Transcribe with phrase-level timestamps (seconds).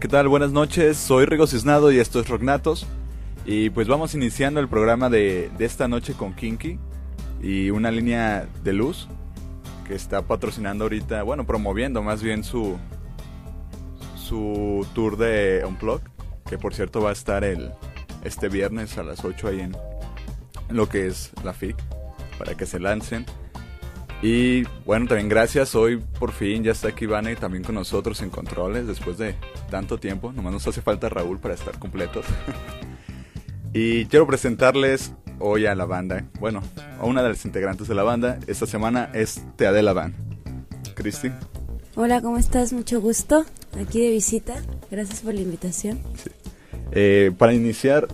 [0.00, 0.28] ¿Qué tal?
[0.28, 2.86] Buenas noches, soy Rigo Cisnado y esto es Rocknatos.
[3.46, 6.78] Y pues vamos iniciando el programa de, esta noche con Kinky
[7.40, 9.08] y una línea de luz
[9.88, 12.76] que está patrocinando ahorita, bueno, promoviendo más bien su,
[14.16, 16.02] su tour de Unplug,
[16.46, 17.70] que por cierto va a estar el,
[18.22, 19.76] este viernes a las 8 ahí en
[20.68, 21.76] lo que es la FIC,
[22.38, 23.24] para que se lancen.
[24.22, 25.74] Y bueno, también gracias.
[25.74, 29.34] Hoy por fin ya está aquí Vane también con nosotros en controles después de
[29.70, 30.32] tanto tiempo.
[30.32, 32.24] Nomás nos hace falta Raúl para estar completos.
[33.72, 36.24] y quiero presentarles hoy a la banda.
[36.40, 36.62] Bueno,
[36.98, 38.38] a una de las integrantes de la banda.
[38.46, 40.14] Esta semana es Teadela Band.
[40.94, 41.30] Cristi.
[41.94, 42.72] Hola, ¿cómo estás?
[42.72, 43.44] Mucho gusto.
[43.78, 44.56] Aquí de visita.
[44.90, 46.00] Gracias por la invitación.
[46.92, 48.08] Eh, para iniciar,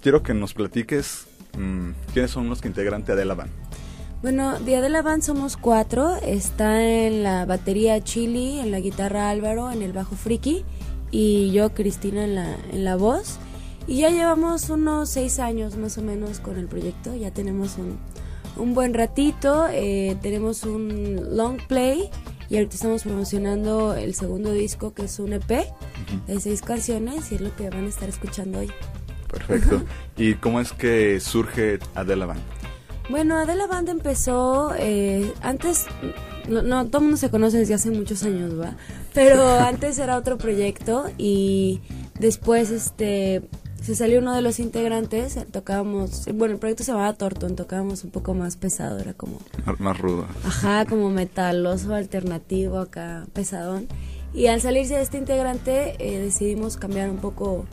[0.00, 1.26] quiero que nos platiques
[1.58, 3.50] mm, quiénes son los que integran Teadela Band.
[4.22, 6.14] Bueno, Día de la Band somos cuatro.
[6.14, 10.64] Está en la batería Chili, en la guitarra Álvaro, en el bajo Friki
[11.10, 13.38] y yo, Cristina, en la, en la voz.
[13.88, 17.98] Y ya llevamos unos seis años más o menos con el proyecto, ya tenemos un,
[18.56, 22.08] un buen ratito, eh, tenemos un long play
[22.48, 25.66] y ahorita estamos promocionando el segundo disco que es un EP
[26.28, 28.70] de seis canciones y es lo que van a estar escuchando hoy.
[29.28, 29.82] Perfecto.
[30.16, 32.61] ¿Y cómo es que surge Adela Band?
[33.10, 35.86] Bueno, Adela Band empezó eh, antes,
[36.48, 38.76] no, no, todo el mundo se conoce desde hace muchos años, ¿va?
[39.12, 41.80] Pero antes era otro proyecto y
[42.18, 43.42] después este
[43.82, 48.10] se salió uno de los integrantes, tocábamos, bueno, el proyecto se llamaba Torton, tocábamos un
[48.10, 49.40] poco más pesado, era como...
[49.80, 50.24] Más rudo.
[50.46, 53.88] Ajá, como metaloso, alternativo, acá, pesadón.
[54.32, 57.66] Y al salirse de este integrante eh, decidimos cambiar un poco,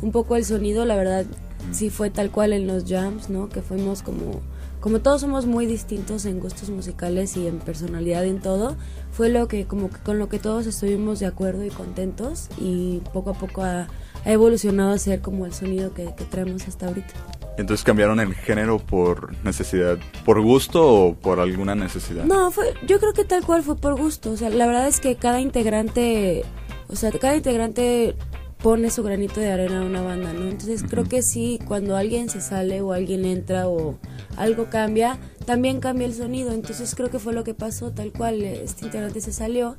[0.00, 1.26] un poco el sonido, la verdad
[1.70, 3.50] sí fue tal cual en los jams, ¿no?
[3.50, 4.40] Que fuimos como
[4.82, 8.76] como todos somos muy distintos en gustos musicales y en personalidad y en todo,
[9.12, 13.00] fue lo que como que con lo que todos estuvimos de acuerdo y contentos y
[13.12, 13.86] poco a poco ha,
[14.24, 17.14] ha evolucionado a ser como el sonido que, que, traemos hasta ahorita.
[17.58, 22.24] Entonces cambiaron el género por necesidad, por gusto o por alguna necesidad.
[22.24, 24.32] No, fue, yo creo que tal cual fue por gusto.
[24.32, 26.44] O sea, la verdad es que cada integrante,
[26.88, 28.16] o sea, cada integrante
[28.62, 30.48] pone su granito de arena a una banda, ¿no?
[30.48, 30.90] Entonces uh -huh.
[30.90, 33.98] creo que sí, cuando alguien se sale o alguien entra o
[34.36, 36.52] algo cambia, también cambia el sonido.
[36.52, 38.42] Entonces creo que fue lo que pasó, tal cual.
[38.42, 39.74] Este integrante se salió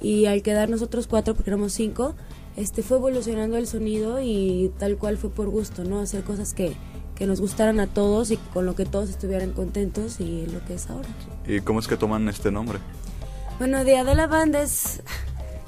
[0.00, 2.14] y al quedar nosotros cuatro, porque éramos cinco,
[2.56, 6.00] este fue evolucionando el sonido y tal cual fue por gusto, ¿no?
[6.00, 6.74] Hacer cosas que,
[7.16, 10.74] que nos gustaran a todos y con lo que todos estuvieran contentos y lo que
[10.74, 11.08] es ahora.
[11.46, 12.78] ¿Y cómo es que toman este nombre?
[13.58, 15.02] Bueno, Día de la Banda es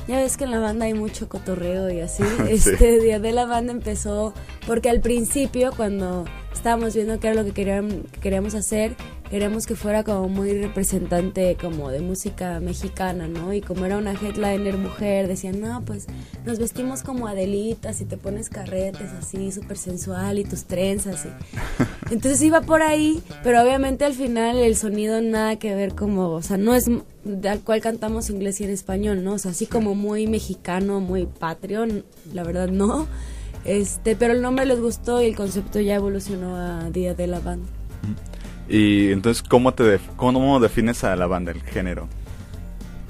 [0.08, 2.22] ya ves que en la banda hay mucho cotorreo y así.
[2.48, 4.34] Este Día de la Banda empezó
[4.66, 8.96] porque al principio, cuando estábamos viendo qué era lo que queríamos, que queríamos hacer,
[9.32, 13.54] queríamos que fuera como muy representante como de música mexicana, ¿no?
[13.54, 16.06] Y como era una headliner mujer, decían, no, pues
[16.44, 21.24] nos vestimos como adelitas y te pones carretes así, súper sensual y tus trenzas.
[21.24, 21.30] Y...
[22.12, 26.42] Entonces iba por ahí, pero obviamente al final el sonido nada que ver como, o
[26.42, 26.90] sea, no es
[27.48, 29.32] al cual cantamos inglés y en español, ¿no?
[29.32, 31.86] O sea, así como muy mexicano, muy patrio,
[32.34, 33.06] la verdad no.
[33.64, 37.40] Este, pero el nombre les gustó y el concepto ya evolucionó a Día de la
[37.40, 37.66] Banda.
[38.68, 42.08] Y entonces, ¿cómo, te def ¿cómo defines a la banda, el género?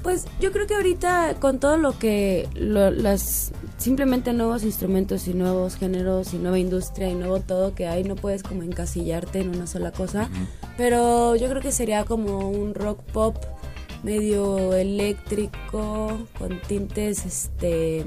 [0.03, 5.33] Pues yo creo que ahorita con todo lo que lo, las simplemente nuevos instrumentos y
[5.33, 9.55] nuevos géneros y nueva industria y nuevo todo que hay no puedes como encasillarte en
[9.55, 10.47] una sola cosa, uh -huh.
[10.75, 13.37] pero yo creo que sería como un rock pop
[14.03, 18.05] medio eléctrico con tintes este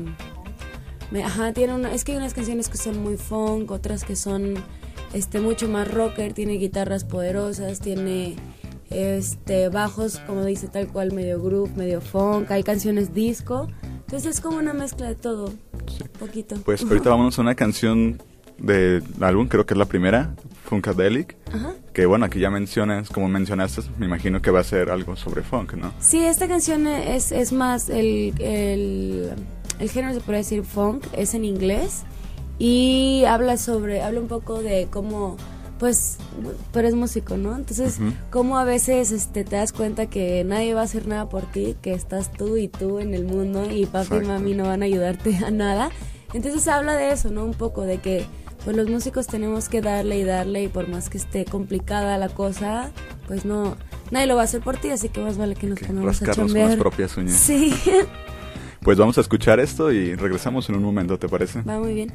[1.10, 4.16] me, ajá, tiene una es que hay unas canciones que son muy funk, otras que
[4.16, 4.54] son
[5.12, 8.36] este mucho más rocker, tiene guitarras poderosas, tiene
[8.90, 14.40] este bajos como dice tal cual medio groove, medio funk, hay canciones disco, entonces es
[14.40, 15.48] como una mezcla de todo,
[15.88, 16.04] sí.
[16.18, 16.56] poquito.
[16.64, 18.22] Pues ahorita vámonos a una canción
[18.58, 21.74] del álbum, creo que es la primera, Funkadelic, Ajá.
[21.92, 25.42] que bueno, aquí ya mencionas, como mencionaste, me imagino que va a ser algo sobre
[25.42, 25.92] funk, ¿no?
[26.00, 29.30] Sí, esta canción es, es más, el, el,
[29.78, 32.04] el género se puede decir funk, es en inglés
[32.58, 35.36] y habla sobre, habla un poco de cómo,
[35.78, 36.16] pues,
[36.72, 37.54] tú eres músico, ¿no?
[37.54, 38.14] Entonces, uh -huh.
[38.30, 41.76] cómo a veces este, te das cuenta que nadie va a hacer nada por ti,
[41.82, 44.24] que estás tú y tú en el mundo y papi Exacto.
[44.24, 45.90] y mami no van a ayudarte a nada.
[46.32, 47.44] Entonces habla de eso, ¿no?
[47.44, 48.24] Un poco de que
[48.64, 52.28] pues los músicos tenemos que darle y darle y por más que esté complicada la
[52.28, 52.90] cosa,
[53.28, 53.76] pues no,
[54.10, 56.20] nadie lo va a hacer por ti, así que más vale que nos que pongamos
[56.20, 57.36] a con las propias uñas.
[57.36, 57.72] Sí.
[58.86, 61.60] Pues vamos a escuchar esto y regresamos en un momento, ¿te parece?
[61.62, 62.12] Va muy bien.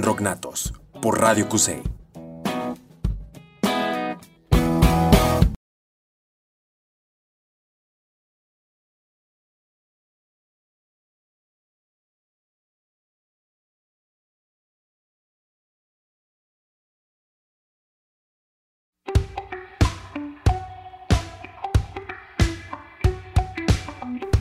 [0.00, 0.72] Rognatos
[1.02, 1.82] por Radio QC.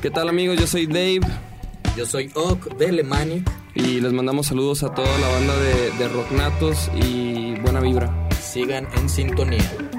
[0.01, 0.57] ¿Qué tal amigos?
[0.59, 1.21] Yo soy Dave.
[1.97, 3.60] Yo soy Ock de Lemanic.
[3.83, 8.29] Y les mandamos saludos a toda la banda de, de Rocknatos y buena vibra.
[8.39, 9.90] Sigan en sintonía.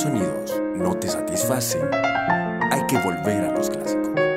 [0.00, 4.29] sonidos no te satisfacen, hay que volver a los clásicos.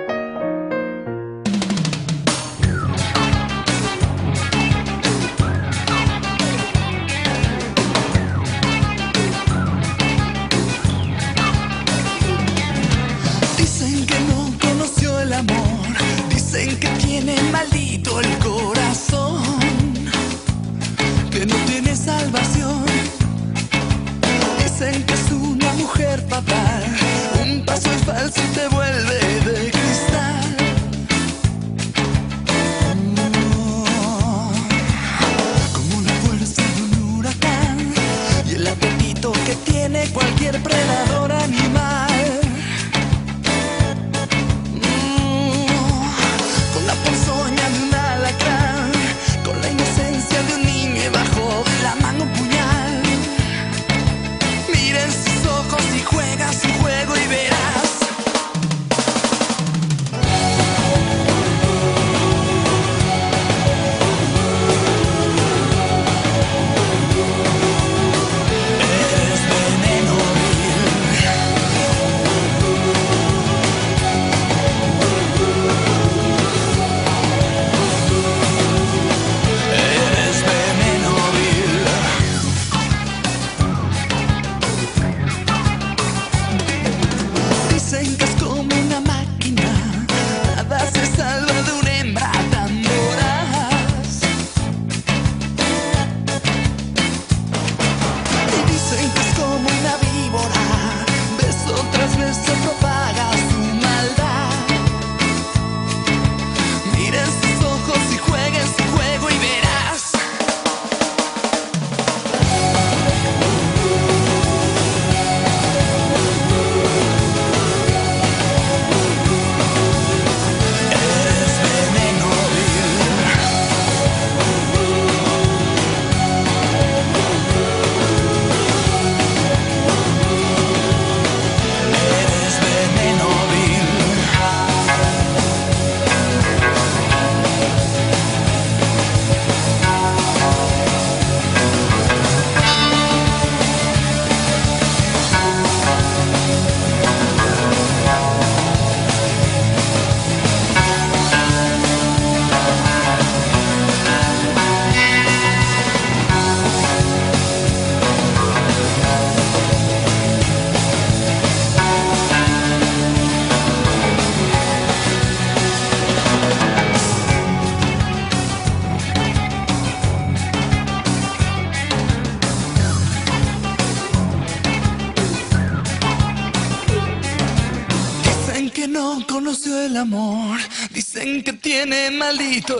[26.36, 29.23] Un paso es falso y te vuelve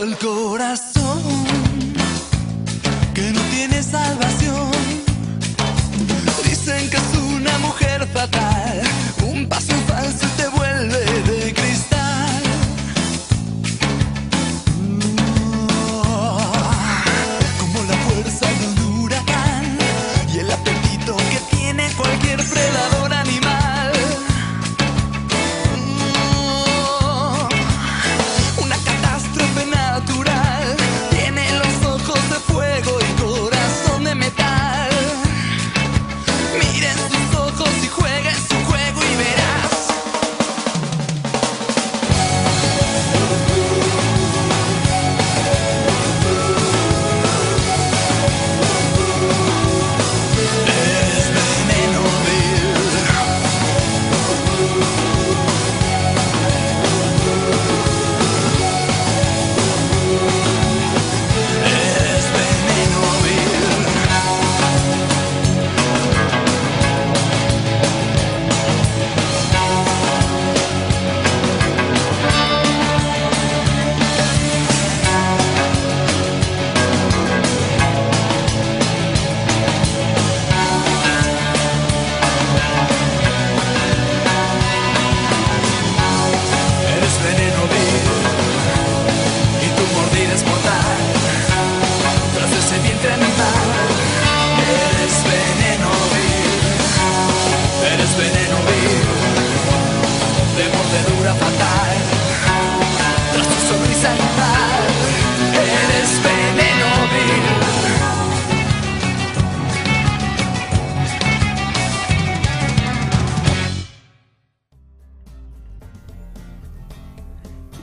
[0.00, 0.43] alcohol.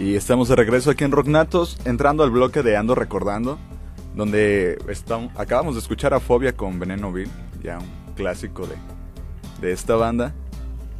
[0.02, 3.60] Y estamos de regreso aquí en Rocknatos, entrando al bloque de Ando Recordando,
[4.16, 7.30] donde estamos, acabamos de escuchar a Fobia con Veneno Bill,
[7.62, 8.74] ya un clásico de,
[9.62, 10.34] de esta banda.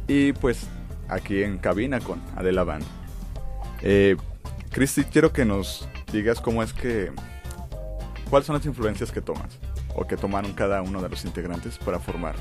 [0.06, 0.68] Y pues
[1.08, 2.84] aquí en cabina con Adela Band.
[3.82, 4.16] Eh,
[4.70, 7.10] Cristi, quiero que nos digas cómo es que...
[8.30, 9.58] ¿Cuáles son las influencias que tomas?
[9.96, 12.36] O que tomaron cada uno de los integrantes para formar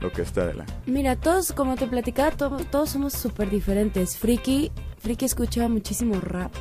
[0.00, 0.64] lo que está Adela.
[0.86, 4.16] Mira, todos, como te platicaba, to- todos somos súper diferentes.
[4.16, 6.52] Friki, Friki escucha muchísimo rap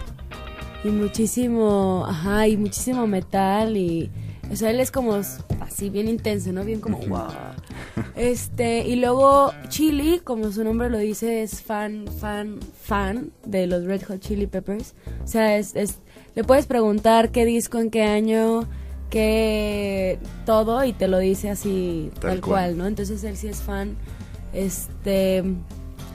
[0.84, 4.10] y muchísimo, ajá, y muchísimo metal y,
[4.52, 5.16] o sea, él es como
[5.60, 6.64] así bien intenso, ¿no?
[6.64, 7.28] Bien como, wow.
[8.16, 13.84] Este, y luego Chili, como su nombre lo dice, es fan, fan, fan de los
[13.86, 14.94] Red Hot Chili Peppers.
[15.24, 16.00] O sea, es, es
[16.36, 18.68] le puedes preguntar qué disco, en qué año,
[19.10, 22.42] qué todo y te lo dice así Tal tal, cual.
[22.42, 22.88] cual, ¿no?
[22.88, 23.96] Entonces él sí es fan,
[24.54, 25.44] este,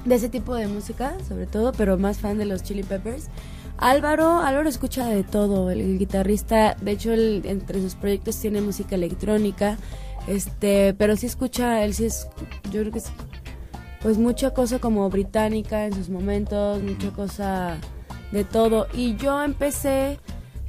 [0.04, 3.28] de ese tipo de música, sobre todo, pero más fan de los Chili Peppers.
[3.78, 8.60] Álvaro, Álvaro escucha de todo, el, el guitarrista, de hecho él entre sus proyectos tiene
[8.60, 9.76] música electrónica,
[10.28, 12.28] este, pero sí escucha, él sí es,
[12.70, 13.06] yo creo que es,
[14.00, 17.76] pues mucha cosa como británica en sus momentos, mucha cosa
[18.30, 18.86] de todo.
[18.94, 20.18] Y yo empecé,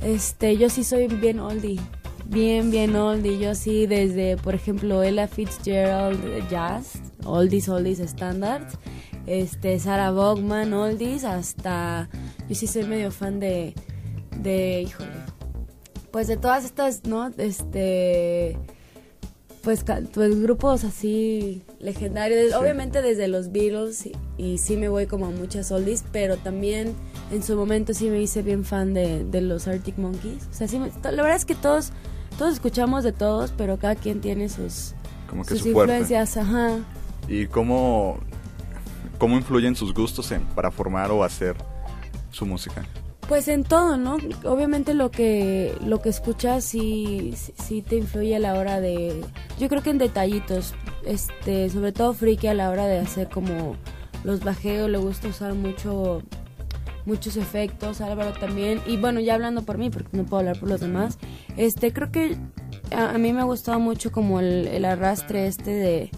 [0.02, 1.80] este, yo sí soy bien oldie,
[2.34, 3.38] bien, bien oldie.
[3.40, 6.94] Yo sí desde, por ejemplo, Ella Fitzgerald eh, jazz,
[7.26, 8.74] oldies, oldies standards,
[9.28, 12.10] este, Sarah Vaughan oldies, hasta,
[12.50, 13.74] yo sí soy medio fan de,
[14.42, 15.12] de, híjole,
[16.12, 17.32] pues de todas estas, ¿no?
[17.38, 18.58] Este,
[19.64, 22.54] pues, pues grupos así legendarios, Sí.
[22.56, 26.94] obviamente desde los Beatles y, y sí me voy como a muchas oldies, pero también
[27.32, 30.48] en su momento sí me hice bien fan de, de los Arctic Monkeys.
[30.52, 31.94] O sea, sí me- la verdad es que todos
[32.34, 34.94] todos escuchamos de todos, pero cada quien tiene sus
[35.30, 35.94] Como que sus su fuerte.
[35.94, 36.80] influencias, ajá.
[37.28, 38.18] ¿Y cómo,
[39.18, 41.56] cómo influyen sus gustos en, para formar o hacer
[42.32, 42.86] su música?
[43.28, 44.18] Pues en todo, ¿no?
[44.44, 49.24] Obviamente lo que lo que escuchas sí, sí, sí te influye a la hora de...
[49.58, 50.74] Yo creo que en detallitos,
[51.06, 53.78] este, sobre todo Friki a la hora de hacer como
[54.26, 56.22] los bajeos, le gusta usar mucho
[57.06, 60.70] muchos efectos, Álvaro también, y bueno, ya hablando por mí, porque no puedo hablar por
[60.70, 61.18] los demás,
[61.58, 62.38] este, creo que
[62.96, 66.12] a, a mí me ha gustado mucho como el, el arrastre este de,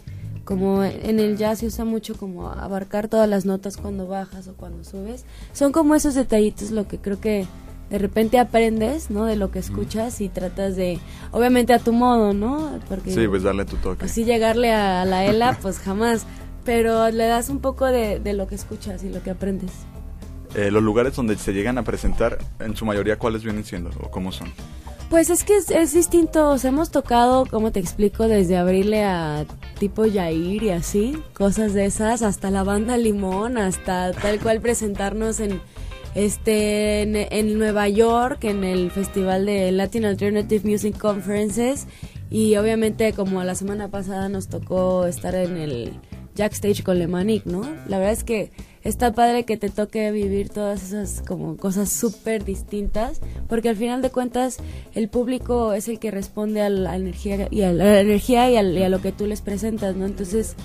[0.44, 4.54] como en el jazz se usa mucho como abarcar todas las notas cuando bajas o
[4.54, 7.48] cuando subes, son como esos detallitos lo que creo que
[7.90, 9.26] de repente aprendes, ¿no?
[9.26, 11.00] De lo que escuchas y tratas de,
[11.32, 12.80] obviamente a tu modo, ¿no?
[12.90, 14.06] Porque Sí, pues darle tu toque.
[14.06, 16.26] así llegarle a la ELA, pues jamás,
[16.64, 19.72] pero le das un poco de, de lo que escuchas y lo que aprendes.
[20.56, 24.10] Eh, los lugares donde se llegan a presentar, en su mayoría, ¿cuáles vienen siendo o
[24.10, 24.54] cómo son?
[25.10, 29.46] Pues es que es, es distinto, hemos tocado, como te explico, desde abrirle a
[29.78, 35.40] tipo Yair y así, cosas de esas, hasta la banda Limón, hasta tal cual presentarnos
[35.40, 35.62] en
[36.16, 37.02] este
[37.38, 41.86] en, Nueva York, en el festival de Latin Alternative Music Conferences,
[42.32, 45.92] y obviamente como la semana pasada nos tocó estar en el
[46.34, 47.62] Jack Stage con Lemanic, ¿no?
[47.88, 48.52] La verdad es que
[48.86, 53.20] está padre que te toque vivir todas esas como cosas súper distintas,
[53.50, 54.58] porque al final de cuentas
[54.94, 58.90] el público es el que responde a la energía y a la energía y, a
[58.90, 60.06] lo que tú les presentas, ¿no?
[60.06, 60.56] Entonces,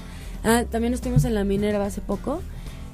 [0.44, 2.42] ah, también estuvimos en la Minerva hace poco.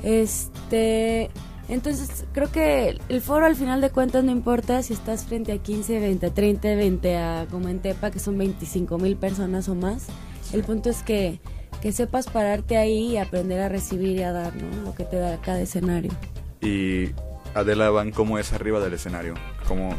[0.04, 1.28] Este,
[1.68, 5.58] entonces creo que el foro al final de cuentas no importa si estás frente a
[5.58, 10.06] 15, 20, 30, 20 a como en Tepa que son 25 mil personas o más.
[10.52, 11.40] El punto es que,
[11.86, 14.86] que sepas pararte ahí y aprender a recibir y a dar, ¿no?
[14.86, 16.10] Lo que te da cada escenario.
[16.60, 17.10] Y
[17.54, 19.34] Adela Van, ¿cómo es arriba del escenario?
[19.68, 19.90] ¿Cómo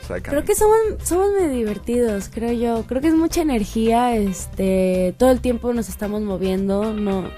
[0.00, 0.32] sacan?
[0.32, 2.86] Creo que somos, somos medio divertidos, creo yo.
[2.86, 7.28] Creo que es mucha energía, este, todo el tiempo nos estamos moviendo, no,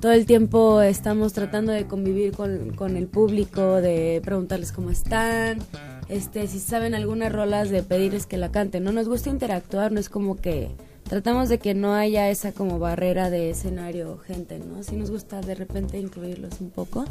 [0.00, 5.60] todo el tiempo estamos tratando de convivir con, con el público, de preguntarles cómo están,
[6.08, 8.82] este, si saben algunas rolas, de pedirles que la canten.
[8.82, 10.72] No nos gusta interactuar, no es como que
[11.08, 14.82] tratamos de que no haya esa como barrera de escenario, gente, ¿no?
[14.82, 17.04] Sí nos gusta de repente incluirlos un poco.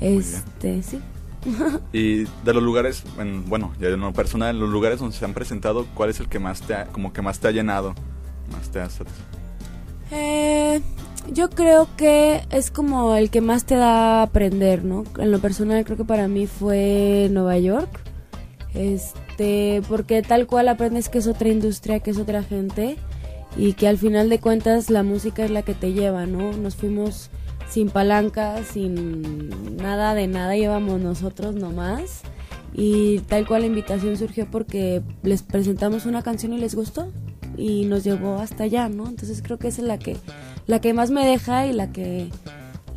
[0.00, 1.00] Este, sí.
[1.92, 5.34] Y de los lugares, en- bueno, ya en lo personal, los lugares donde se han
[5.34, 7.94] presentado, ¿cuál es el que más te ha, como que más te ha llenado?
[8.50, 8.88] Más te ha?
[10.10, 10.80] Eh,
[11.32, 15.04] yo creo que es como el que más te da a aprender, ¿no?
[15.18, 18.00] En lo personal creo que para mí fue Nueva York.
[18.74, 22.96] Este, porque tal cual aprendes que es otra industria, que es otra gente
[23.56, 26.52] y que al final de cuentas la música es la que te lleva, ¿no?
[26.52, 27.30] Nos fuimos
[27.68, 32.22] sin palanca, sin nada de nada, llevamos nosotros nomás.
[32.74, 37.10] Y tal cual la invitación surgió porque les presentamos una canción y les gustó
[37.56, 39.08] y nos llevó hasta allá, ¿no?
[39.08, 40.16] Entonces creo que esa es la que
[40.66, 42.28] la que más me deja y la que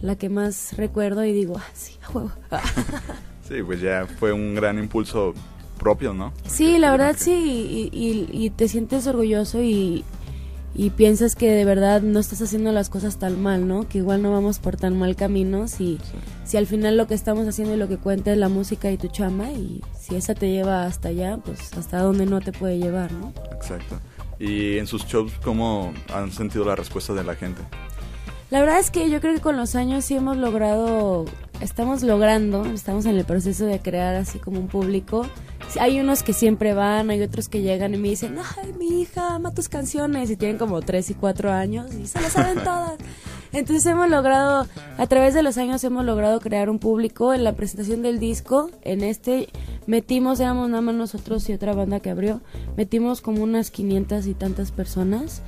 [0.01, 2.31] la que más recuerdo y digo, ah, sí, a huevo.
[3.47, 5.33] Sí, pues ya fue un gran impulso
[5.79, 6.31] propio, ¿no?
[6.47, 10.03] Sí, la verdad sí, y, y- y te sientes orgulloso y,
[10.79, 13.85] y piensas que de verdad no estás haciendo las cosas tan mal, ¿no?
[13.89, 15.99] Que igual no vamos por tan mal camino si,
[16.45, 18.95] si al final lo que estamos haciendo y lo que cuenta es la música y
[18.95, 22.77] tu chamba y si esa te lleva hasta allá, pues hasta donde no te puede
[22.77, 23.33] llevar, ¿no?
[23.51, 23.99] Exacto.
[24.39, 27.61] Y en sus shows, ¿cómo han sentido la respuesta de la gente?
[28.49, 31.25] La verdad es que yo creo que con los años sí hemos logrado,
[31.59, 35.27] estamos logrando, estamos en el proceso de crear así como un público.
[35.79, 39.35] Hay unos que siempre van, hay otros que llegan y me dicen, ay, mi hija
[39.35, 42.97] ama tus canciones y tienen como 3 y 4 años y se las saben todas.
[43.51, 47.33] Entonces hemos logrado, a través de los años hemos logrado crear un público.
[47.33, 49.49] En la presentación del disco, en este
[49.87, 52.41] metimos, éramos nada más nosotros y otra banda que abrió,
[52.77, 55.41] metimos como unas 500 y tantas personas.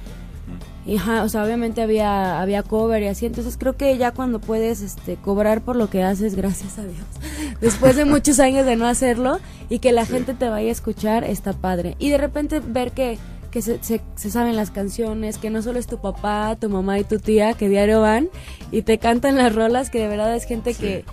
[0.86, 4.39] Y, ajá, o sea, obviamente había, había cover y así, entonces creo que ya cuando
[4.39, 7.06] puedes este, cobrar por lo que haces, gracias a Dios,
[7.62, 9.39] después de muchos años de no hacerlo
[9.70, 11.96] y que la gente te vaya a escuchar, está padre.
[12.00, 13.20] Y de repente ver que,
[13.52, 16.98] que se, se, se saben las canciones, que no solo es tu papá, tu mamá
[16.98, 18.30] y tu tía que diario van
[18.72, 21.06] y te cantan las rolas, que de verdad es gente que,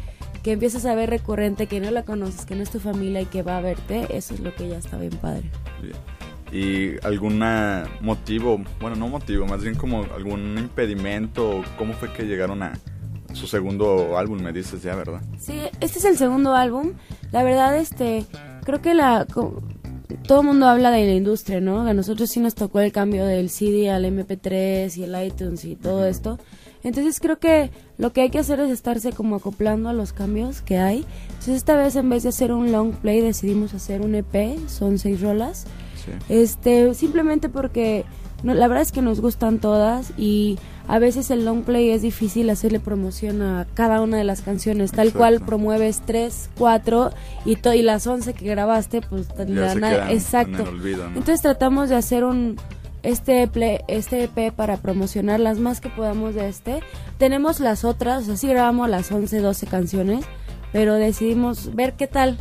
[0.42, 3.26] que empiezas a ver recurrente, que no la conoces, que no es tu familia y
[3.26, 5.50] que va a verte, eso es lo que ya está bien padre.
[5.82, 6.17] Bien.
[6.52, 7.42] ¿Y algún
[8.00, 11.62] motivo, bueno, no motivo, más bien como algún impedimento?
[11.76, 12.72] ¿Cómo fue que llegaron a
[13.34, 15.20] su segundo álbum, me dices ya, verdad?
[15.38, 16.92] Sí, este es el segundo álbum.
[17.32, 18.24] La verdad, este,
[18.64, 19.26] creo que la
[20.26, 21.82] todo el mundo habla de la industria, ¿no?
[21.82, 25.76] A nosotros sí nos tocó el cambio del CD al MP3 y el iTunes y
[25.76, 26.38] todo esto.
[26.82, 30.62] Entonces creo que lo que hay que hacer es estarse como acoplando a los cambios
[30.62, 31.04] que hay.
[31.28, 34.98] Entonces esta vez en vez de hacer un long play decidimos hacer un EP, son
[34.98, 35.66] seis rolas.
[36.26, 36.34] Sí.
[36.34, 38.04] Este, simplemente porque
[38.42, 42.02] no, la verdad es que nos gustan todas y a veces el long play es
[42.02, 45.18] difícil hacerle promoción a cada una de las canciones, tal Exacto.
[45.18, 47.10] cual promueves tres, cuatro
[47.44, 50.54] y, to- y las once que grabaste, pues Ya se quedan exacto.
[50.54, 51.16] en el olvido, ¿no?
[51.18, 52.56] Entonces tratamos de hacer un
[53.02, 56.80] este play- este EP para promocionar las más que podamos de este.
[57.18, 60.24] Tenemos las otras, o sea, sí grabamos las 11, 12 canciones,
[60.72, 62.38] pero decidimos ver qué tal.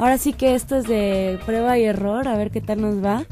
[0.00, 3.26] Ahora sí que esto es de prueba y error, a ver qué tal nos va.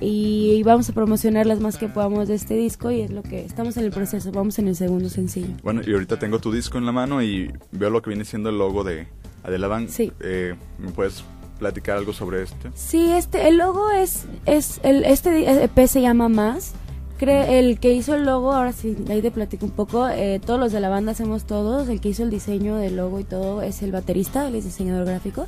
[0.00, 3.44] Y vamos a promocionar las más que podamos de este disco y es lo que
[3.44, 5.54] estamos en el proceso, vamos en el segundo sencillo.
[5.62, 8.48] Bueno, y ahorita tengo tu disco en la mano y veo lo que viene siendo
[8.50, 9.06] el logo de
[9.44, 9.88] Adela Van.
[9.88, 10.10] Sí.
[10.18, 11.22] Eh, ¿Me puedes
[11.60, 12.70] platicar algo sobre este?
[12.74, 16.74] Sí, este, el logo es, es el, este EP se llama Más.
[17.20, 20.58] Cre- el que hizo el logo, ahora sí, ahí te platico un poco, eh, todos
[20.58, 23.60] los de la banda hacemos todos, el que hizo el diseño del logo y todo
[23.60, 25.44] es el baterista, él es diseñador gráfico.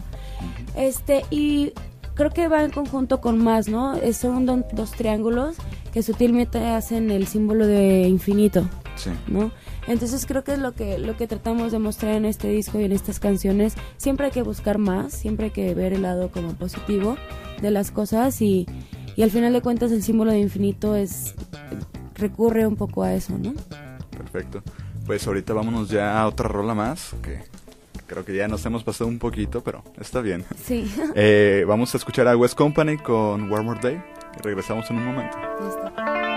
[0.76, 1.72] Este, y
[2.14, 3.94] creo que va en conjunto con Más, ¿no?
[4.12, 5.56] Son don- dos triángulos
[5.94, 8.68] que sutilmente hacen el símbolo de infinito.
[8.96, 9.08] Sí.
[9.26, 9.50] ¿no?
[9.88, 12.84] Entonces creo que es lo que lo que tratamos de mostrar en este disco y
[12.84, 13.74] en estas canciones.
[13.96, 17.16] Siempre hay que buscar más, siempre hay que ver el lado como positivo
[17.62, 18.66] de las cosas y,
[19.16, 21.34] y al final de cuentas el símbolo de infinito es
[22.14, 23.54] recurre un poco a eso, ¿no?
[24.10, 24.62] Perfecto.
[25.06, 27.40] Pues ahorita vámonos ya a otra rola más, que
[28.06, 30.44] creo que ya nos hemos pasado un poquito, pero está bien.
[30.64, 30.90] Sí.
[31.14, 34.02] Eh, vamos a escuchar a West Company con One More Day
[34.38, 35.36] y regresamos en un momento.
[35.38, 36.31] Ya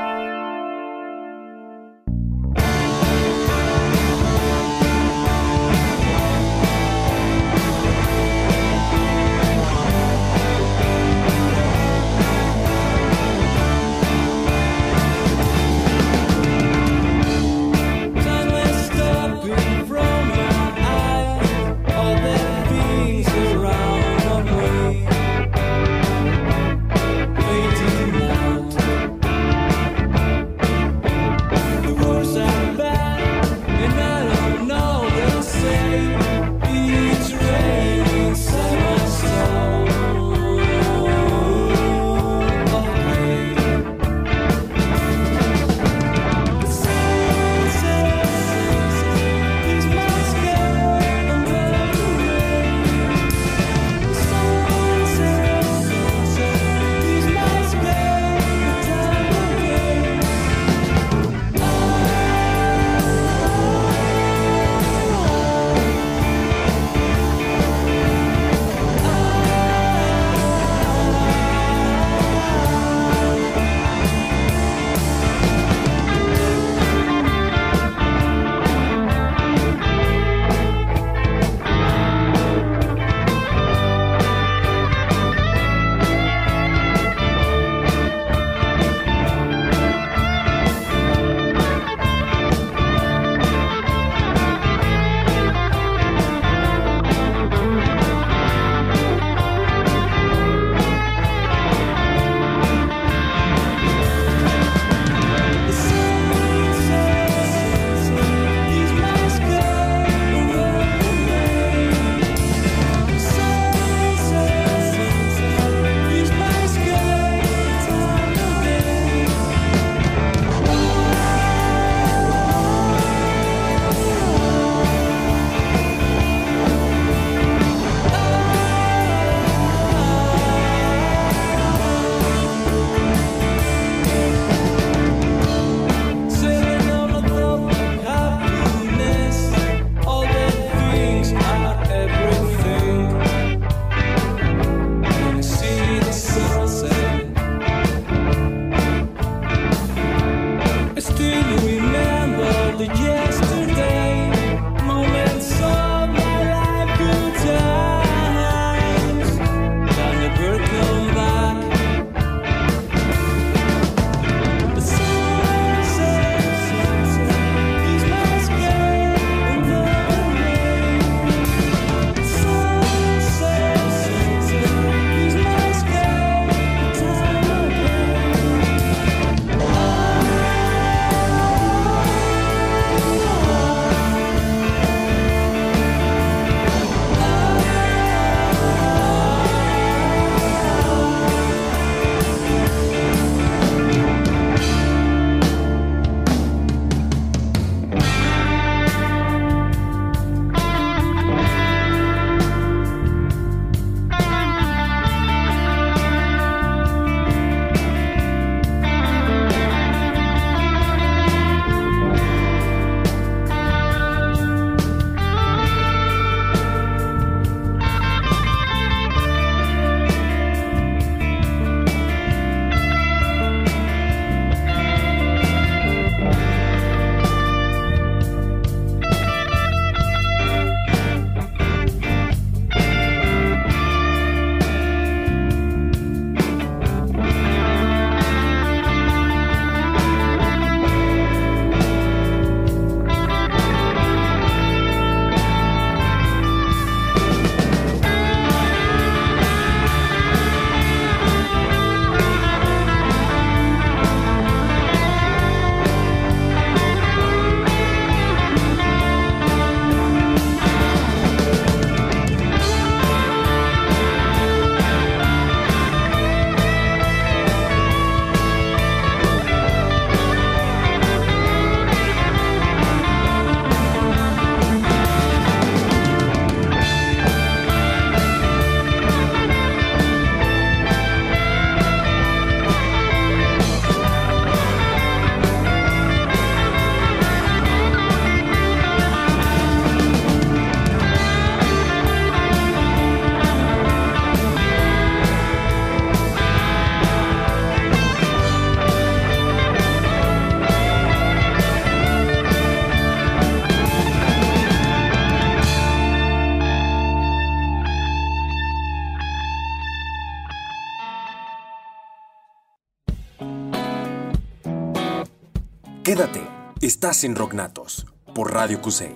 [317.05, 319.13] estás en Rocknatos por Radio Cusey.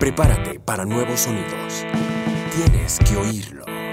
[0.00, 1.84] Prepárate para nuevos sonidos.
[2.56, 3.83] Tienes que oírlo.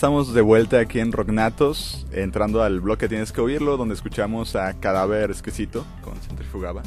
[0.00, 4.72] Estamos de vuelta aquí en Rocknatos, entrando al bloque Tienes que oírlo, donde escuchamos a
[4.80, 6.82] Cadáver Exquisito con Centrifugaba.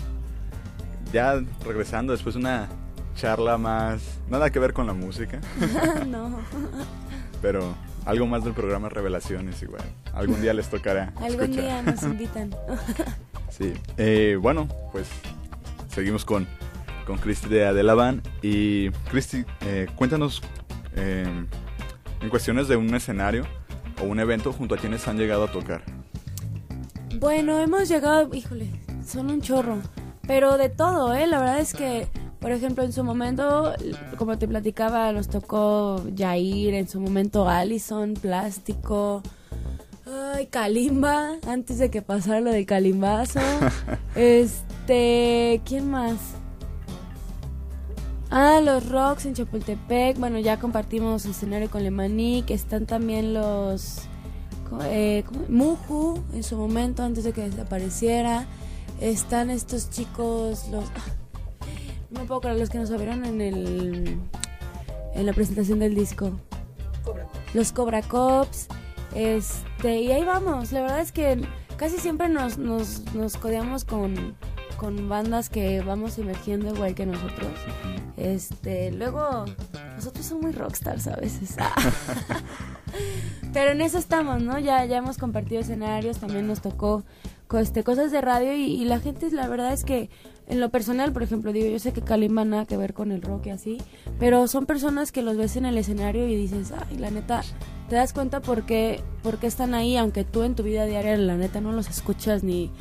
[1.11, 2.69] Ya regresando después de una
[3.15, 4.01] charla más,
[4.31, 5.39] nada que ver con la música,
[6.07, 6.39] no.
[7.39, 9.83] pero algo más del programa Revelaciones igual.
[10.11, 11.63] Algún día les tocará Algún escuchar.
[11.63, 12.49] día nos invitan.
[13.51, 15.07] Sí, eh, bueno, pues
[15.93, 16.47] seguimos con,
[17.05, 18.23] con Cristi de Adelaban.
[18.41, 20.41] Y Cristi, eh, cuéntanos
[20.95, 21.27] eh,
[22.23, 23.45] en cuestiones de un escenario
[24.01, 25.83] o un evento junto a quienes han llegado a tocar.
[27.19, 28.67] Bueno, hemos llegado, híjole,
[29.05, 29.77] son un chorro,
[30.25, 31.27] pero de todo, ¿eh?
[31.27, 32.07] La verdad es que,
[32.39, 33.73] por ejemplo, en su momento,
[34.17, 39.21] como te platicaba, nos tocó Jair, en su momento Allison, Plástico,
[40.05, 43.41] ay, Kalimba, antes de que pasara lo del Kalimbazo.
[44.15, 46.17] este, ¿quién más?
[48.35, 50.17] Ah, los Rocks en Chapultepec.
[50.17, 53.99] Bueno, ya compartimos escenario con Lemaní, que están también los
[54.85, 55.23] eh.
[55.49, 58.47] Muju en su momento antes de que desapareciera.
[58.99, 60.85] Están estos chicos, los
[62.09, 64.17] no me puedo creer, los que nos abrieron en el
[65.13, 66.31] en la presentación del disco.
[67.53, 68.67] Los Cobra Cops.
[69.13, 70.71] Este, y ahí vamos.
[70.71, 71.39] La verdad es que
[71.77, 74.35] casi siempre nos, nos, nos codeamos con,
[74.77, 77.51] con bandas que vamos emergiendo igual que nosotros.
[78.17, 79.45] Este, luego,
[79.95, 81.55] nosotros somos muy rockstars a veces.
[83.53, 84.59] Pero en eso estamos, ¿no?
[84.59, 87.03] Ya, ya hemos compartido escenarios, también nos tocó
[87.59, 90.09] este, cosas de radio y, y la gente, la verdad es que
[90.47, 93.21] en lo personal, por ejemplo, digo, yo sé que Kalimba nada que ver con el
[93.21, 93.77] rock y así,
[94.19, 97.41] pero son personas que los ves en el escenario y dices, ay, la neta,
[97.89, 101.15] te das cuenta por qué, por qué están ahí, aunque tú en tu vida diaria,
[101.17, 102.71] la neta, no los escuchas ni...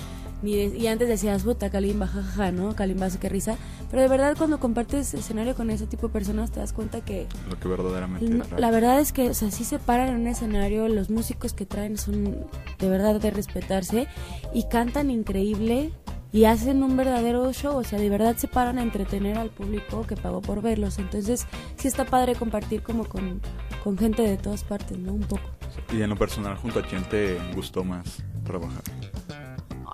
[0.43, 2.75] Ni de- y antes decías, puta, Kalimba, jajaja, ¿no?
[2.75, 3.57] Kalimbazo, qué risa.
[3.91, 7.27] Pero de verdad, cuando compartes escenario con ese tipo de personas, te das cuenta que
[7.49, 10.27] Lo que verdaderamente no, la verdad es que, o sea, sí se paran en un
[10.27, 12.39] escenario, los músicos que traen son
[12.79, 14.09] de verdad de respetarse
[14.53, 15.93] y cantan increíble
[16.33, 20.07] y hacen un verdadero show, o sea, de verdad se paran a entretener al público
[20.07, 20.99] que pagó por verlos.
[20.99, 23.41] Entonces, sí está padre compartir como con,
[23.85, 25.13] con gente de todas partes, ¿no?
[25.13, 25.51] Un poco.
[25.93, 28.83] Y en lo personal, ¿junto a quién te gustó más trabajar?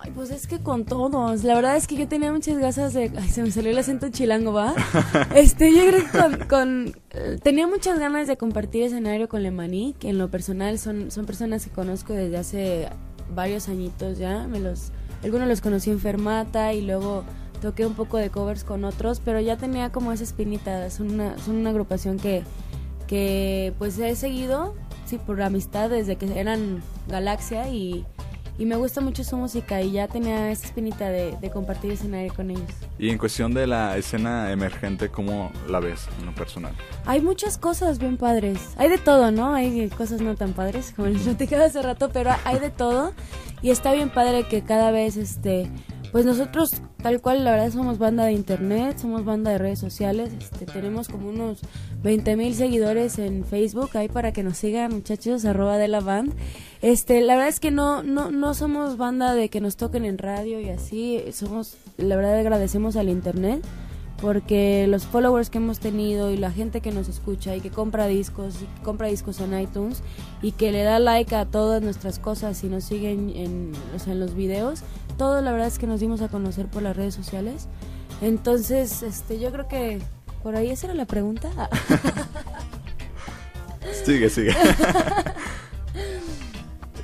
[0.01, 1.43] Ay, pues es que con todos.
[1.43, 3.11] La verdad es que yo tenía muchas ganas de.
[3.17, 4.73] Ay, se me salió el acento chilango, ¿va?
[5.35, 6.47] este, yo creo que con.
[6.47, 11.11] con- eh, tenía muchas ganas de compartir escenario con Lemaní, que en lo personal son,
[11.11, 12.89] son personas que conozco desde hace
[13.35, 14.47] varios añitos ya.
[14.47, 14.91] Me los,
[15.23, 17.23] algunos los conocí en Fermata y luego
[17.61, 20.89] toqué un poco de covers con otros, pero ya tenía como esa espinita.
[20.91, 22.43] Son una, son una agrupación que,
[23.07, 24.75] que pues he seguido,
[25.05, 28.05] sí, por amistad desde que eran Galaxia y,
[28.59, 32.33] y me gusta mucho su música y ya tenía esa espinita de, de compartir escenario
[32.35, 32.69] con ellos.
[32.99, 36.73] Y en cuestión de la escena emergente, ¿cómo la ves en lo personal?
[37.05, 38.59] Hay muchas cosas bien padres.
[38.75, 39.55] Hay de todo, ¿no?
[39.55, 43.13] Hay cosas no tan padres, como les platicaba hace rato, pero hay de todo.
[43.61, 45.71] Y está bien padre que cada vez, este,
[46.11, 50.31] pues nosotros, tal cual, la verdad, somos banda de internet, somos banda de redes sociales.
[50.39, 51.59] Este, tenemos como unos
[52.01, 56.33] 20 mil seguidores en Facebook, ahí para que nos sigan, muchachos, arroba de la band.
[56.81, 60.17] Este, la verdad es que no, no, no somos banda de que nos toquen en
[60.17, 61.23] radio y así.
[61.31, 63.63] Somos, la verdad, agradecemos al internet
[64.21, 68.07] porque los followers que hemos tenido y la gente que nos escucha y que compra
[68.07, 70.03] discos y que compra discos en iTunes
[70.41, 74.13] y que le da like a todas nuestras cosas y nos siguen en, o sea,
[74.13, 74.81] en los videos,
[75.19, 77.67] todo la verdad es que nos dimos a conocer por las redes sociales.
[78.21, 79.99] Entonces, este, yo creo que
[80.41, 81.51] por ahí esa era la pregunta.
[84.05, 84.55] Sigue, sigue.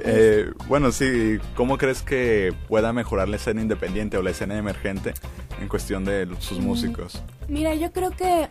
[0.08, 5.16] Eh, bueno, sí, ¿cómo crees que pueda mejorar la escena independiente o la escena emergente
[5.60, 7.24] en cuestión de sus músicos?
[7.48, 8.48] Mira, yo creo que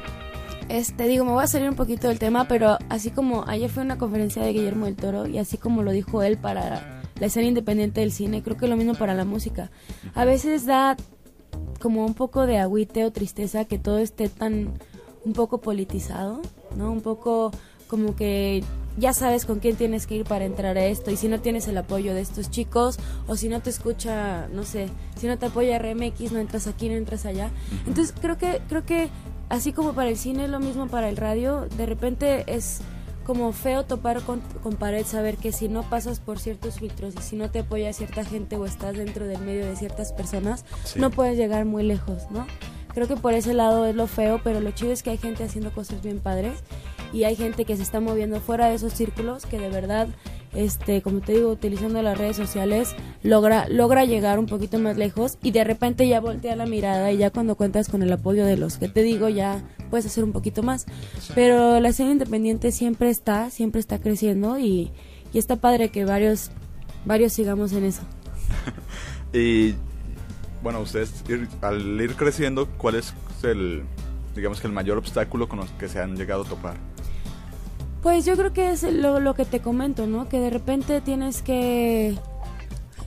[0.70, 3.82] este digo, me voy a salir un poquito del tema, pero así como ayer fue
[3.82, 7.46] una conferencia de Guillermo del Toro y así como lo dijo él para la escena
[7.46, 9.70] independiente del cine, creo que lo mismo para la música.
[10.14, 10.96] A veces da
[11.80, 14.72] como un poco de agüite o tristeza que todo esté tan
[15.24, 16.40] un poco politizado,
[16.76, 16.90] ¿no?
[16.90, 17.52] Un poco
[17.88, 18.62] como que
[18.96, 21.68] ya sabes con quién tienes que ir para entrar a esto y si no tienes
[21.68, 25.46] el apoyo de estos chicos o si no te escucha, no sé, si no te
[25.46, 27.50] apoya RMX, no entras aquí, no entras allá.
[27.86, 29.08] Entonces creo que creo que
[29.48, 32.80] así como para el cine es lo mismo para el radio, de repente es
[33.30, 37.22] como feo topar con, con pared, saber que si no pasas por ciertos filtros y
[37.22, 40.98] si no te apoya cierta gente o estás dentro del medio de ciertas personas, Sí.
[40.98, 42.44] no puedes llegar muy lejos, ¿no?
[42.92, 45.44] Creo que por ese lado es lo feo, pero lo chido es que hay gente
[45.44, 46.54] haciendo cosas bien padres
[47.12, 50.08] y hay gente que se está moviendo fuera de esos círculos que de verdad,
[50.54, 55.38] este, como te digo, utilizando las redes sociales, logra, logra llegar un poquito más lejos
[55.42, 58.56] y de repente ya voltea la mirada y ya cuando cuentas con el apoyo de
[58.56, 60.86] los que te digo ya puedes hacer un poquito más.
[61.34, 64.90] Pero la escena independiente siempre está, siempre está creciendo y,
[65.32, 66.50] y está padre que varios,
[67.04, 68.02] varios sigamos en eso.
[69.32, 69.74] Y
[70.62, 73.84] bueno, ustedes ir- al ir creciendo, ¿cuál es el,
[74.34, 76.74] digamos que el mayor obstáculo con los que se han llegado a topar?
[78.02, 80.28] Pues yo creo que es lo, lo que te comento, ¿no?
[80.28, 82.16] Que de repente tienes que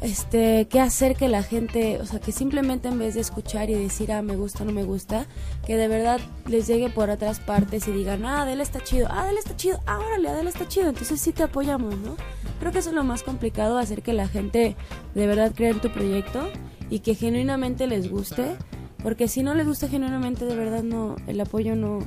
[0.03, 3.73] este que hacer que la gente, o sea, que simplemente en vez de escuchar y
[3.73, 5.25] decir, ah, me gusta, no me gusta,
[5.65, 9.21] que de verdad les llegue por otras partes y digan, ah, Adele está chido, ah,
[9.21, 12.17] Adele está chido, ah, órale, Adele está chido, entonces sí te apoyamos, ¿no?
[12.59, 14.75] Creo que eso es lo más complicado, hacer que la gente
[15.15, 16.49] de verdad crea en tu proyecto
[16.89, 18.57] y que genuinamente les guste,
[19.01, 21.99] porque si no les gusta genuinamente, de verdad no, el apoyo no,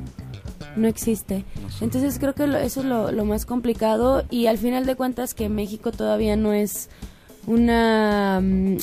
[0.77, 1.45] no existe.
[1.81, 5.35] Entonces creo que lo- eso es lo, lo más complicado y al final de cuentas
[5.35, 6.89] que México todavía no es
[7.47, 8.77] una mm,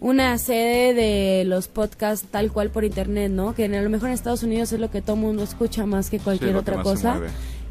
[0.00, 3.54] una sede de los podcasts tal cual por internet, ¿no?
[3.54, 6.18] Que a lo mejor en Estados Unidos es lo que todo mundo escucha más que
[6.18, 7.20] cualquier Sí, lo que otra cosa.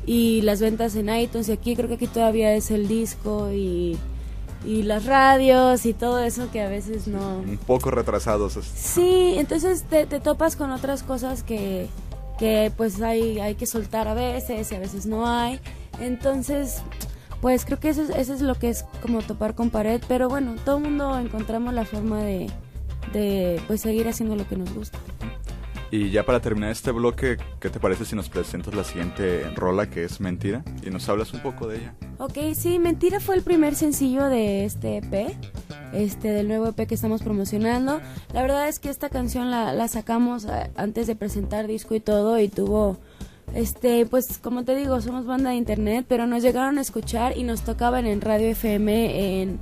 [0.06, 3.98] Y las ventas en iTunes y aquí creo que aquí todavía es el disco y
[4.66, 8.60] y las radios y todo eso que a veces no Un poco retrasados.
[8.76, 11.88] Sí, entonces te, te topas con otras cosas que,
[12.40, 15.60] que pues hay, hay que soltar a veces y a veces no hay.
[16.00, 16.82] Entonces,
[17.42, 20.02] pues creo que eso es, eso es lo que es como topar con pared.
[20.08, 22.50] Pero bueno, todo el mundo encontramos la forma de,
[23.14, 24.98] de pues seguir haciendo lo que nos gusta.
[25.92, 29.90] Y ya para terminar este bloque, ¿qué te parece si nos presentas la siguiente rola
[29.90, 30.64] que es Mentira?
[30.86, 31.96] Y nos hablas un poco de ella.
[32.20, 35.36] Ok, sí, Mentira fue el primer sencillo de este EP,
[35.92, 38.02] este del nuevo EP que estamos promocionando.
[38.34, 42.00] La verdad es que esta canción la, la sacamos eh, antes de presentar disco y
[42.00, 42.98] todo y tuvo,
[43.56, 47.42] este, pues como te digo, somos banda de internet, pero nos llegaron a escuchar y
[47.42, 49.60] nos tocaban en Radio FM en,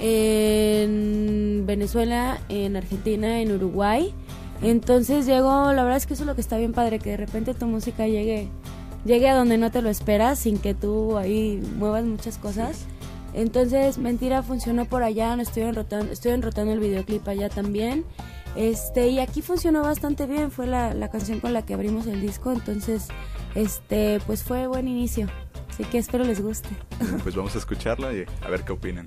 [0.00, 4.12] en Venezuela, en Argentina, en Uruguay.
[4.62, 7.16] Entonces llegó, la verdad es que eso es lo que está bien padre, que de
[7.16, 8.48] repente tu música llegue,
[9.04, 12.86] llegue a donde no te lo esperas, sin que tú ahí muevas muchas cosas.
[13.34, 18.04] Entonces, Mentira funcionó por allá, no estoy enrotando, estoy enrotando el videoclip allá también.
[18.56, 22.20] Este, y aquí funcionó bastante bien, fue la, la canción con la que abrimos el
[22.20, 23.06] disco, entonces,
[23.54, 25.28] este, pues fue buen inicio.
[25.70, 26.70] Así que espero les guste.
[27.22, 29.06] Pues vamos a escucharla y a ver qué opinan.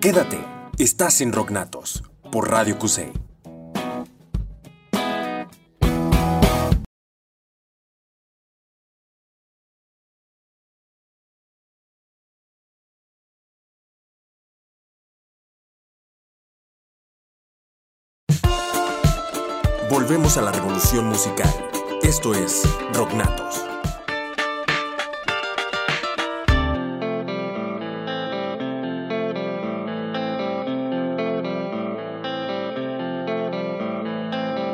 [0.00, 0.42] Quédate,
[0.78, 3.12] estás en Rocknatos por Radio Cusey.
[19.90, 21.52] Volvemos a la revolución musical.
[22.02, 22.62] Esto es
[22.94, 23.79] Rocknatos.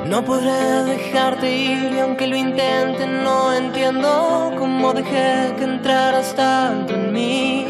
[0.09, 6.95] No podré dejarte ir y aunque lo intente no entiendo cómo dejé que entraras tanto
[6.95, 7.67] en mí.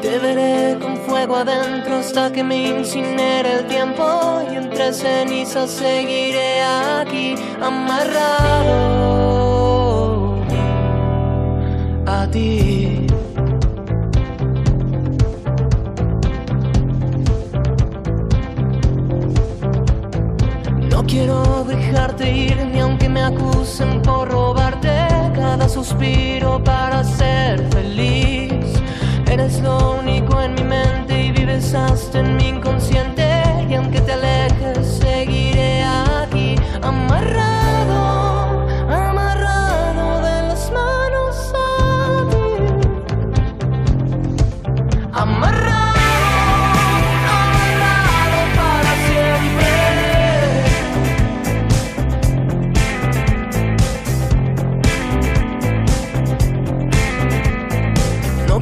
[0.00, 4.04] Te veré con fuego adentro hasta que me incinere el tiempo
[4.52, 9.16] y entre cenizas seguiré aquí amarrado
[12.06, 12.65] a ti.
[21.16, 24.94] Quiero dejarte ir ni aunque me acusen por robarte
[25.34, 28.66] cada suspiro para ser feliz.
[29.30, 33.26] Eres lo único en mi mente y vives hasta en mi inconsciente.
[33.70, 37.65] Y aunque te alejes, seguiré aquí amarrado,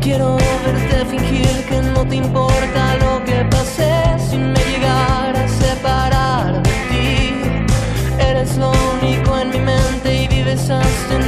[0.05, 3.91] quiero verte fingir que no te importa lo que pase
[4.29, 7.13] si me llegara a separar de ti.
[8.19, 11.24] Eres lo único en mi mente y vives hasta en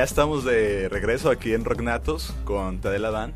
[0.00, 3.34] ya estamos de regreso aquí en Rocknatos con Tadela Dan,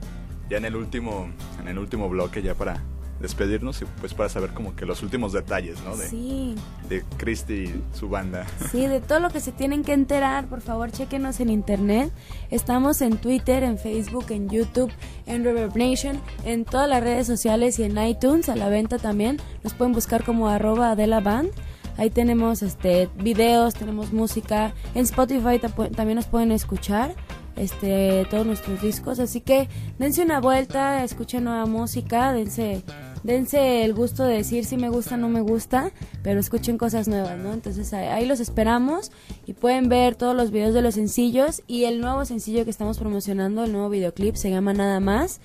[0.48, 1.28] ya en el último,
[1.60, 2.82] en el último bloque ya para
[3.20, 5.94] despedirnos y pues para saber como que los últimos detalles, ¿no?
[5.94, 6.54] De, Sí,
[6.88, 8.46] de Christy y su banda.
[8.72, 12.10] sí, de todo lo que se tienen que enterar, por favor, chequenos en internet.
[12.50, 14.90] Estamos en Twitter, en Facebook, en YouTube,
[15.26, 19.36] en Reverb Nation, en todas las redes sociales y en iTunes, a la venta también.
[19.62, 21.50] Nos pueden buscar como arroba Adela Band.
[21.96, 24.74] Ahí tenemos este videos, tenemos música.
[24.94, 25.58] En Spotify
[25.94, 27.14] también nos pueden escuchar
[27.56, 29.20] este todos nuestros discos.
[29.20, 29.68] Así que
[29.98, 32.82] dense una vuelta, escuchen nueva música, dense,
[33.22, 35.92] dense el gusto de decir si me gusta o no me gusta,
[36.22, 37.52] pero escuchen cosas nuevas, ¿no?
[37.52, 39.12] Entonces ahí los esperamos
[39.46, 42.98] y pueden ver todos los videos de los sencillos y el nuevo sencillo que estamos
[42.98, 45.40] promocionando, el nuevo videoclip, se llama Nada Más.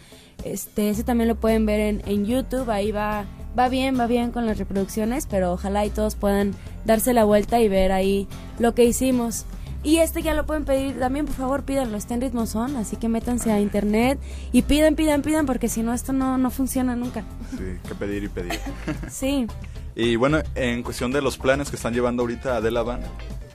[0.45, 3.26] Este, ese también lo pueden ver en, en YouTube, ahí va,
[3.58, 6.54] va bien, va bien con las reproducciones, pero ojalá y todos puedan
[6.86, 8.28] darse la vuelta y ver ahí
[8.60, 9.45] lo que hicimos.
[9.82, 12.97] Y este ya lo pueden pedir también, por favor, pídanlo, está en ritmo son, así
[12.97, 14.20] que métanse a internet
[14.52, 17.24] y pidan, pidan, pidan, porque si no, esto no, no funciona nunca.
[17.52, 18.60] Sí, que pedir y pedir.
[19.10, 19.47] Sí,
[19.95, 23.06] Y bueno, en cuestión de los planes que están llevando ahorita Adela Band,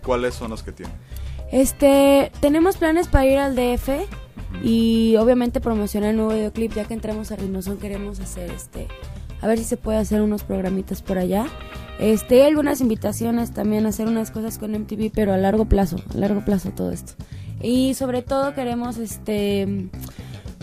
[0.02, 0.94] ¿cuáles son los que tienen?
[1.52, 3.90] este, tenemos planes para ir al DF
[4.62, 8.88] y obviamente promocionar el nuevo videoclip, ya que entramos a ritmo son, queremos hacer este,
[9.44, 11.44] a ver si se puede hacer unos programitas por allá.
[11.98, 15.98] Este, hay algunas invitaciones también a hacer unas cosas con MTV, pero a largo plazo,
[16.14, 17.12] a largo plazo todo esto.
[17.60, 19.90] Y sobre todo queremos este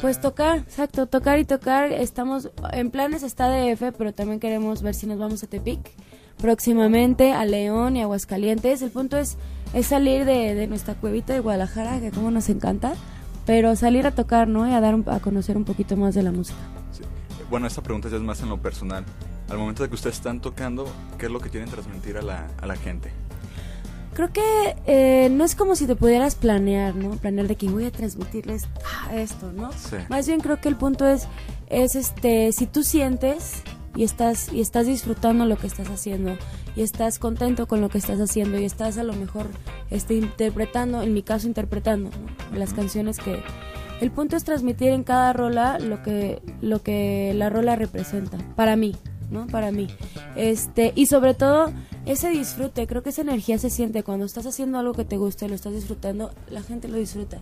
[0.01, 1.91] pues tocar, exacto, tocar y tocar.
[1.91, 5.79] Estamos en planes está DF, pero también queremos ver si nos vamos a Tepic
[6.37, 8.81] próximamente, a León y Aguascalientes.
[8.81, 9.37] El punto es
[9.75, 12.93] es salir de, de nuestra cuevita de Guadalajara, que como nos encanta,
[13.45, 14.67] pero salir a tocar, ¿no?
[14.67, 16.80] Y a dar a conocer un poquito más de la música.
[17.51, 19.03] Bueno, esta pregunta ya es más en lo personal.
[19.49, 22.47] Al momento de que ustedes están tocando, ¿qué es lo que quieren transmitir a la,
[22.61, 23.11] a la gente?
[24.13, 27.09] Creo que eh, no es como si te pudieras planear, ¿no?
[27.17, 29.69] Planear de que voy a transmitirles ah, esto, ¿no?
[29.73, 29.97] Sí.
[30.07, 31.27] Más bien creo que el punto es,
[31.67, 33.63] es este, si tú sientes
[33.97, 36.37] y estás y estás disfrutando lo que estás haciendo
[36.77, 39.47] y estás contento con lo que estás haciendo y estás a lo mejor
[39.89, 42.57] este interpretando en mi caso interpretando ¿no?
[42.57, 43.43] las canciones que
[44.01, 48.75] el punto es transmitir en cada rola lo que lo que la rola representa para
[48.75, 48.95] mí
[49.31, 49.87] no para mí.
[50.35, 51.71] Este y sobre todo
[52.05, 54.03] ese disfrute creo que esa energía se siente.
[54.03, 57.39] Cuando estás haciendo algo que te gusta y lo estás disfrutando la gente lo disfruta.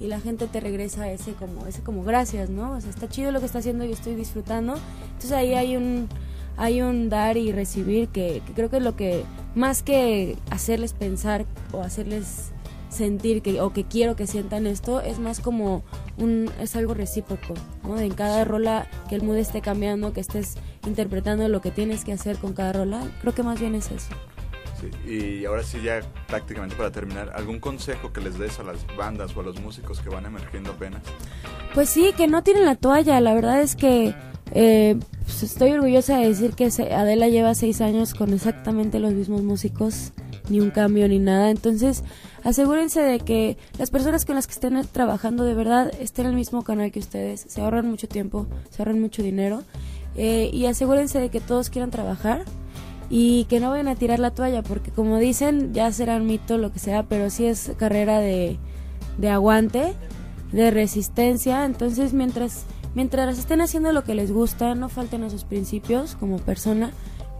[0.00, 3.30] Y la gente te regresa ese como ese como gracias no o sea está chido
[3.30, 4.74] lo que está haciendo y estoy disfrutando.
[5.04, 6.08] Entonces ahí hay un
[6.56, 10.92] hay un dar y recibir que, que creo que es lo que más que hacerles
[10.92, 12.52] pensar o hacerles
[12.88, 15.82] sentir que o que quiero que sientan esto es más como
[16.18, 17.54] un es algo recíproco
[17.84, 17.98] ¿no?
[17.98, 20.56] en cada rola que el mood esté cambiando que estés
[20.86, 24.14] interpretando lo que tienes que hacer con cada rola creo que más bien es eso
[24.80, 28.84] Sí, y ahora sí ya prácticamente para terminar, ¿algún consejo que les des a las
[28.96, 31.02] bandas o a los músicos que van emergiendo apenas?
[31.72, 33.20] Pues sí, que no tienen la toalla.
[33.20, 34.12] La verdad es que
[34.54, 39.42] eh, pues estoy orgullosa de decir que Adela lleva seis años con exactamente los mismos
[39.42, 40.12] músicos,
[40.52, 41.50] ni un cambio ni nada.
[41.50, 42.04] Entonces,
[42.44, 46.36] asegúrense de que las personas con las que estén trabajando de verdad estén en el
[46.36, 47.44] mismo canal que ustedes.
[47.48, 49.64] Se ahorran mucho tiempo, se ahorran mucho dinero.
[50.16, 52.44] eh, y asegúrense de que todos quieran trabajar
[53.10, 56.58] y que no vayan a tirar la toalla, porque como dicen, ya será un mito
[56.58, 58.58] lo que sea, pero sí es carrera de,
[59.18, 59.94] de aguante,
[60.52, 61.64] de resistencia.
[61.64, 66.38] Entonces, mientras, mientras estén haciendo lo que les gusta, no falten a sus principios como
[66.38, 66.92] persona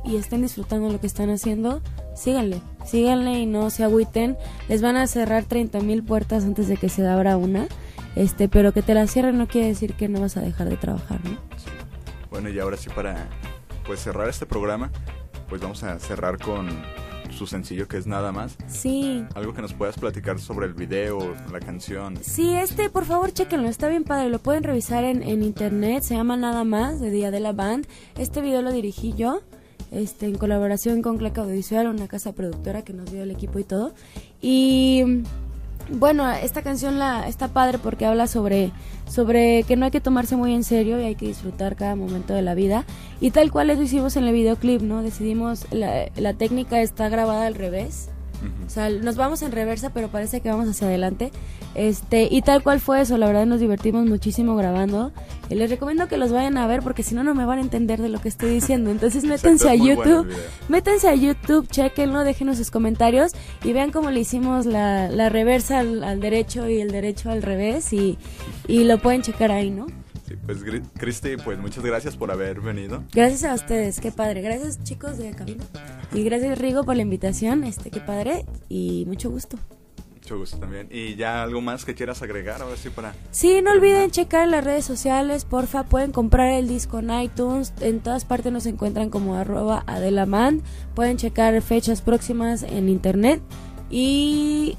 [0.05, 1.81] y estén disfrutando lo que están haciendo,
[2.15, 4.37] síganle, síganle y no se agüiten.
[4.69, 7.67] Les van a cerrar 30 mil puertas antes de que se abra una.
[8.15, 10.77] Este, pero que te la cierren no quiere decir que no vas a dejar de
[10.77, 11.39] trabajar, ¿no?
[12.31, 13.29] Bueno, y ahora sí para
[13.87, 14.91] pues cerrar este programa,
[15.49, 16.69] pues vamos a cerrar con
[17.33, 18.57] su sencillo que es Nada Más.
[18.67, 22.19] Sí, Algo que nos puedas platicar sobre el video, la canción.
[22.21, 26.15] Sí, este, por favor, chequenlo, está bien padre, lo pueden revisar en, en internet, se
[26.15, 27.87] llama Nada Más, de Día de la Band.
[28.17, 29.41] Este video lo dirigí yo,
[29.93, 33.65] este, en colaboración con Cleca Audiovisual, una casa productora que nos dio el equipo y
[33.65, 33.93] todo.
[34.41, 35.05] Y
[35.91, 38.73] bueno, esta canción la, está padre porque habla sobre,
[39.07, 42.33] sobre que no hay que tomarse muy en serio y hay que disfrutar cada momento
[42.35, 42.85] de la vida.
[43.21, 45.03] Y tal cual eso hicimos en el videoclip, ¿no?
[45.03, 48.09] Decidimos, la, la técnica está grabada al revés.
[48.67, 51.31] O sea, nos vamos en reversa, pero parece que vamos hacia adelante.
[51.75, 55.13] Este, y tal cual fue eso, la verdad nos divertimos muchísimo grabando.
[55.51, 57.63] Y les recomiendo que los vayan a ver porque si no no me van a
[57.63, 58.91] entender de lo que estoy diciendo.
[58.91, 60.43] Entonces métanse Exacto, a bueno YouTube, video.
[60.69, 63.33] métanse a YouTube, chequenlo, déjenos sus comentarios
[63.65, 67.43] y vean cómo le hicimos la, la reversa al, al derecho y el derecho al
[67.43, 68.19] revés y,
[68.69, 69.87] y lo pueden checar ahí, ¿no?
[70.33, 70.65] Sí, pues
[70.99, 73.03] Cristi, pues muchas gracias por haber venido.
[73.13, 74.41] Gracias a ustedes, qué padre.
[74.41, 75.65] Gracias chicos de cabina.
[76.13, 79.59] Y gracias Rigo por la invitación, este, qué padre y mucho gusto.
[80.15, 80.89] Mucho gusto también.
[80.91, 83.15] Y ya algo más que quieras agregar ahora sí para...
[83.31, 88.01] Sí, no olviden checar las redes sociales, porfa, pueden comprar el disco en iTunes, en
[88.01, 90.63] todas partes nos encuentran como arroba Adelaman,
[90.95, 93.43] pueden checar fechas próximas en internet
[93.91, 94.79] y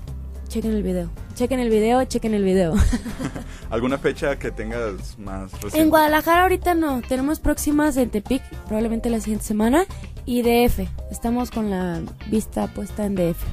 [0.53, 2.75] chequen el video, chequen el video, chequen el video.
[3.71, 5.79] ¿Alguna fecha que tengas más reciente?
[5.79, 9.85] en Guadalajara ahorita no, tenemos próximas en Tepic, probablemente la siguiente semana,
[10.27, 13.43] y DF, estamos con la vista puesta en DF.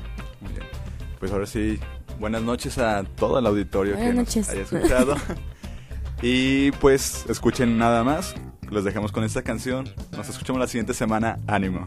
[0.42, 0.66] Muy bien.
[1.18, 1.80] Pues ahora sí,
[2.18, 4.36] buenas noches a todo el auditorio Buenas que noches.
[4.36, 5.14] nos haya escuchado.
[6.22, 8.34] y pues escuchen nada más.
[8.68, 9.88] Los dejamos con esta canción.
[10.14, 11.38] Nos escuchamos la siguiente semana.
[11.46, 11.86] Ánimo.